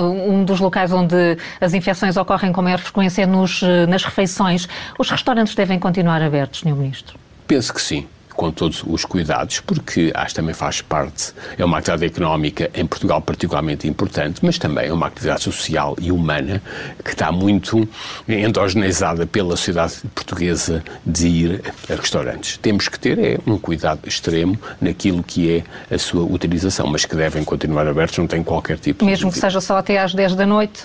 um 0.00 0.42
dos 0.42 0.58
locais 0.58 0.90
onde 0.90 1.36
as 1.60 1.74
infecções 1.74 2.16
ocorrem 2.16 2.50
com 2.50 2.62
maior 2.62 2.78
frequência 2.78 3.22
é 3.22 3.26
nos, 3.26 3.60
nas 3.88 4.04
refeições. 4.04 4.66
Os 4.98 5.10
restaurantes 5.10 5.54
devem 5.54 5.78
continuar 5.78 6.22
abertos, 6.22 6.60
Sr. 6.60 6.74
Ministro? 6.74 7.18
Penso 7.46 7.74
que 7.74 7.82
sim 7.82 8.06
com 8.34 8.50
todos 8.50 8.82
os 8.86 9.04
cuidados, 9.04 9.60
porque 9.60 10.10
acho 10.14 10.28
que 10.28 10.34
também 10.34 10.54
faz 10.54 10.80
parte, 10.80 11.32
é 11.58 11.64
uma 11.64 11.78
atividade 11.78 12.06
económica 12.06 12.70
em 12.74 12.86
Portugal 12.86 13.20
particularmente 13.20 13.88
importante, 13.88 14.40
mas 14.42 14.58
também 14.58 14.88
é 14.88 14.92
uma 14.92 15.06
atividade 15.06 15.42
social 15.42 15.96
e 16.00 16.10
humana 16.10 16.62
que 17.04 17.10
está 17.10 17.30
muito 17.30 17.88
endogeneizada 18.28 19.26
pela 19.26 19.56
sociedade 19.56 19.94
portuguesa 20.14 20.82
de 21.04 21.28
ir 21.28 21.62
a 21.90 21.94
restaurantes. 21.94 22.58
Temos 22.58 22.88
que 22.88 22.98
ter 22.98 23.18
é, 23.18 23.38
um 23.46 23.58
cuidado 23.58 24.00
extremo 24.06 24.58
naquilo 24.80 25.22
que 25.22 25.64
é 25.88 25.94
a 25.94 25.98
sua 25.98 26.22
utilização, 26.22 26.86
mas 26.86 27.04
que 27.04 27.16
devem 27.16 27.44
continuar 27.44 27.86
abertos, 27.86 28.18
não 28.18 28.26
tem 28.26 28.42
qualquer 28.42 28.78
tipo 28.78 29.04
Mesmo 29.04 29.28
de... 29.28 29.34
que 29.34 29.40
seja 29.40 29.60
só 29.60 29.76
até 29.76 29.98
às 29.98 30.14
10 30.14 30.34
da 30.34 30.46
noite? 30.46 30.84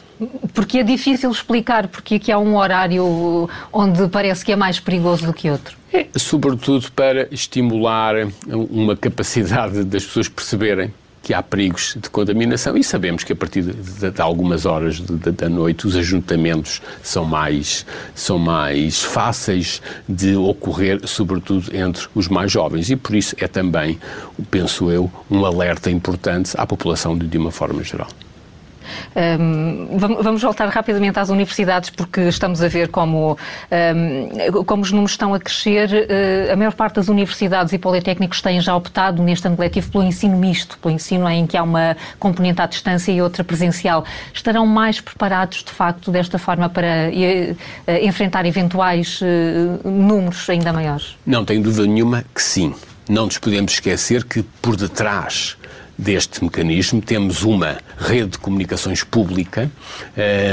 Porque 0.54 0.80
é 0.80 0.84
difícil 0.84 1.30
explicar 1.30 1.88
porque 1.88 2.16
é 2.16 2.20
que 2.20 2.32
há 2.32 2.39
um 2.39 2.58
horário 2.58 3.50
onde 3.72 4.08
parece 4.08 4.44
que 4.44 4.51
é 4.51 4.56
mais 4.56 4.80
perigoso 4.80 5.25
do 5.25 5.34
que 5.34 5.50
outro. 5.50 5.77
É, 5.94 6.08
sobretudo 6.17 6.91
para 6.91 7.27
estimular 7.34 8.15
uma 8.48 8.96
capacidade 8.96 9.84
das 9.84 10.03
pessoas 10.03 10.27
perceberem 10.27 10.94
que 11.27 11.34
há 11.34 11.44
perigos 11.44 11.98
de 12.01 12.10
contaminação 12.10 12.77
e 12.77 12.84
sabemos 12.84 13.22
que 13.22 13.34
a 13.34 13.36
partir 13.36 13.62
de, 13.62 14.12
de 14.12 14.22
algumas 14.22 14.65
horas 14.65 14.96
de, 14.96 15.32
da 15.32 15.50
noite 15.50 15.86
os 15.86 15.98
ajuntamentos 15.98 16.82
são 17.03 17.25
mais, 17.25 17.86
são 18.15 18.39
mais 18.39 19.03
fáceis 19.03 19.82
de 20.08 20.38
ocorrer, 20.38 21.06
sobretudo 21.06 21.75
entre 21.75 22.08
os 22.15 22.29
mais 22.29 22.50
jovens. 22.50 22.89
E 22.89 22.96
por 22.96 23.13
isso 23.13 23.36
é 23.39 23.48
também, 23.48 24.00
penso 24.50 24.89
eu, 24.89 25.12
um 25.29 25.44
alerta 25.46 25.91
importante 25.91 26.53
à 26.58 26.65
população 26.65 27.17
de, 27.17 27.27
de 27.27 27.38
uma 27.38 27.51
forma 27.51 27.84
geral. 27.84 28.08
Um, 29.16 29.98
vamos 29.98 30.42
voltar 30.42 30.68
rapidamente 30.70 31.20
às 31.20 31.30
universidades, 31.30 31.89
porque 31.89 32.22
estamos 32.22 32.62
a 32.62 32.68
ver 32.68 32.89
como, 32.89 33.38
um, 33.72 34.63
como 34.63 34.84
os 34.84 34.92
números 34.92 35.12
estão 35.12 35.34
a 35.34 35.39
crescer. 35.39 35.89
Uh, 35.89 36.54
a 36.54 36.56
maior 36.56 36.74
parte 36.74 36.96
das 36.96 37.08
universidades 37.08 37.74
e 37.74 37.77
politécnicos 37.77 38.42
têm 38.42 38.62
já 38.62 38.75
optado 38.75 39.22
neste 39.24 39.48
ano 39.48 39.58
letivo 39.60 39.92
pelo 39.92 40.04
ensino 40.04 40.38
misto, 40.38 40.77
pelo 40.80 40.94
ensino 40.94 41.27
em 41.30 41.46
que 41.46 41.58
há 41.58 41.63
uma 41.63 41.98
componente 42.20 42.62
à 42.62 42.66
distância 42.66 43.12
e 43.12 43.22
outra 43.22 43.44
presencial. 43.44 44.06
Estarão 44.34 44.66
mais 44.66 45.01
preparados, 45.01 45.63
de 45.63 45.72
facto, 45.72 46.12
desta 46.12 46.38
forma 46.38 46.70
para 46.70 47.10
uh, 47.10 47.92
enfrentar 48.01 48.46
eventuais 48.46 49.20
uh, 49.22 49.88
números 49.89 50.50
ainda 50.50 50.72
maiores? 50.72 51.18
Não 51.25 51.44
tenho 51.44 51.62
dúvida 51.62 51.86
nenhuma 51.86 52.24
que 52.34 52.42
sim. 52.42 52.74
Não 53.10 53.25
nos 53.25 53.38
podemos 53.38 53.74
esquecer 53.74 54.25
que 54.25 54.44
por 54.62 54.75
detrás 54.75 55.58
deste 55.98 56.44
mecanismo, 56.44 57.01
temos 57.01 57.44
uma 57.44 57.77
rede 57.98 58.32
de 58.32 58.38
comunicações 58.38 59.04
pública 59.04 59.72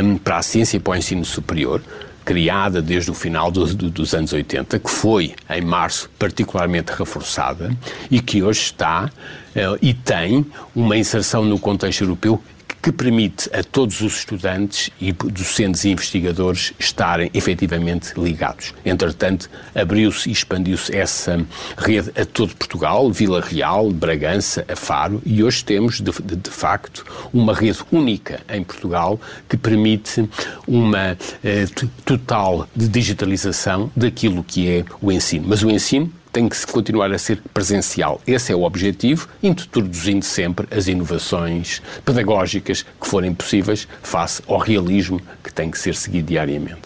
um, 0.03 0.17
para 0.17 0.39
a 0.39 0.43
ciência 0.43 0.77
e 0.77 0.81
para 0.81 0.93
o 0.93 0.97
ensino 0.97 1.25
superior, 1.25 1.83
criada 2.25 2.81
desde 2.81 3.11
o 3.11 3.15
final 3.15 3.51
do, 3.51 3.67
do, 3.75 3.91
dos 3.91 4.15
anos 4.15 4.33
80, 4.33 4.79
que 4.79 4.91
foi, 4.91 5.35
em 5.51 5.61
março, 5.61 6.11
particularmente 6.19 6.93
reforçada 6.93 7.77
e 8.11 8.21
que 8.21 8.43
hoje 8.43 8.61
está 8.61 9.05
uh, 9.05 9.79
e 9.83 9.93
tem 9.93 10.47
uma 10.75 10.97
inserção 10.97 11.45
no 11.45 11.59
contexto 11.59 12.03
europeu 12.03 12.43
que 12.85 12.93
permite 12.93 13.49
a 13.51 13.65
todos 13.65 14.03
os 14.03 14.19
estudantes 14.19 14.91
e 15.01 15.11
docentes 15.11 15.87
e 15.87 15.89
investigadores 15.89 16.75
estarem 16.79 17.31
efetivamente 17.33 18.13
ligados. 18.15 18.75
Entretanto, 18.85 19.49
abriu-se 19.75 20.29
e 20.29 20.33
expandiu-se 20.33 20.95
essa 20.95 21.47
rede 21.79 22.11
a 22.15 22.27
todo 22.27 22.55
Portugal, 22.55 23.11
Vila 23.11 23.41
Real, 23.41 23.91
Bragança, 23.91 24.67
a 24.69 24.77
Faro, 24.77 25.23
e 25.25 25.43
hoje 25.43 25.65
temos, 25.65 25.99
de, 25.99 26.13
de, 26.13 26.37
de 26.37 26.51
facto, 26.51 27.07
uma 27.33 27.55
rede 27.55 27.79
única 27.91 28.43
em 28.51 28.63
Portugal 28.63 29.19
que 29.49 29.57
permite 29.57 30.29
uma 30.69 31.17
eh, 31.43 31.65
total 32.05 32.69
digitalização 32.77 33.91
daquilo 33.97 34.45
que 34.45 34.69
é 34.69 34.85
o 35.01 35.11
ensino. 35.11 35.47
Mas 35.49 35.63
o 35.63 35.71
ensino 35.71 36.13
tem 36.35 36.49
que 36.49 36.67
continuar 36.67 37.13
a 37.13 37.19
ser 37.19 37.41
presencial. 37.55 38.21
Esse 38.27 38.53
é 38.53 38.57
o 38.57 38.65
objetivo, 38.65 39.29
introduzindo 39.41 40.25
sempre 40.25 40.67
as 40.77 40.89
inovações 40.89 41.81
pedagógicas 42.05 42.83
que 42.83 43.07
forem 43.07 43.33
possíveis 43.33 43.87
face 44.03 44.43
ao 44.49 44.59
realismo 44.59 45.21
que 45.45 45.53
tem 45.53 45.71
que 45.71 45.79
ser 45.79 45.95
seguido 45.95 46.27
diariamente. 46.27 46.83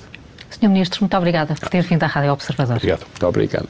Sr. 0.51 0.69
Ministro, 0.69 1.01
muito 1.01 1.17
obrigada 1.17 1.55
por 1.55 1.71
ter 1.71 1.83
vindo 1.83 2.03
à 2.03 2.07
Rádio 2.07 2.33
Observador. 2.33 2.77
Obrigado. 2.77 3.07
Muito 3.07 3.27
obrigado. 3.27 3.69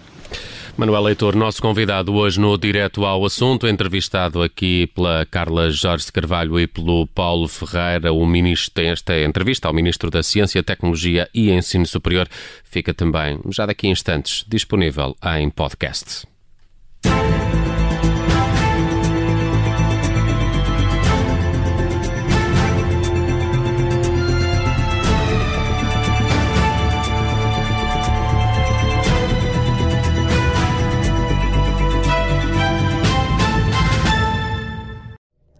Manuel 0.78 1.02
Leitor, 1.02 1.35
nosso 1.35 1.61
convidado 1.61 2.14
hoje 2.14 2.38
no 2.38 2.56
Direto 2.56 3.04
ao 3.04 3.25
Assunto, 3.25 3.66
entrevistado 3.66 4.40
aqui 4.40 4.87
pela 4.94 5.26
Carla 5.26 5.73
Jorge 5.73 6.12
Carvalho 6.12 6.56
e 6.61 6.68
pelo 6.68 7.04
Paulo 7.08 7.49
Ferreira, 7.49 8.12
o 8.12 8.25
ministro 8.25 8.71
tem 8.75 8.91
esta 8.91 9.21
entrevista 9.21 9.67
ao 9.67 9.75
Ministro 9.75 10.08
da 10.08 10.23
Ciência, 10.23 10.62
Tecnologia 10.62 11.28
e 11.34 11.50
Ensino 11.50 11.84
Superior. 11.84 12.28
Fica 12.62 12.95
também, 12.95 13.41
já 13.50 13.67
daqui 13.67 13.88
a 13.88 13.91
instantes, 13.91 14.45
disponível 14.47 15.17
em 15.36 15.50
podcast. 15.50 16.28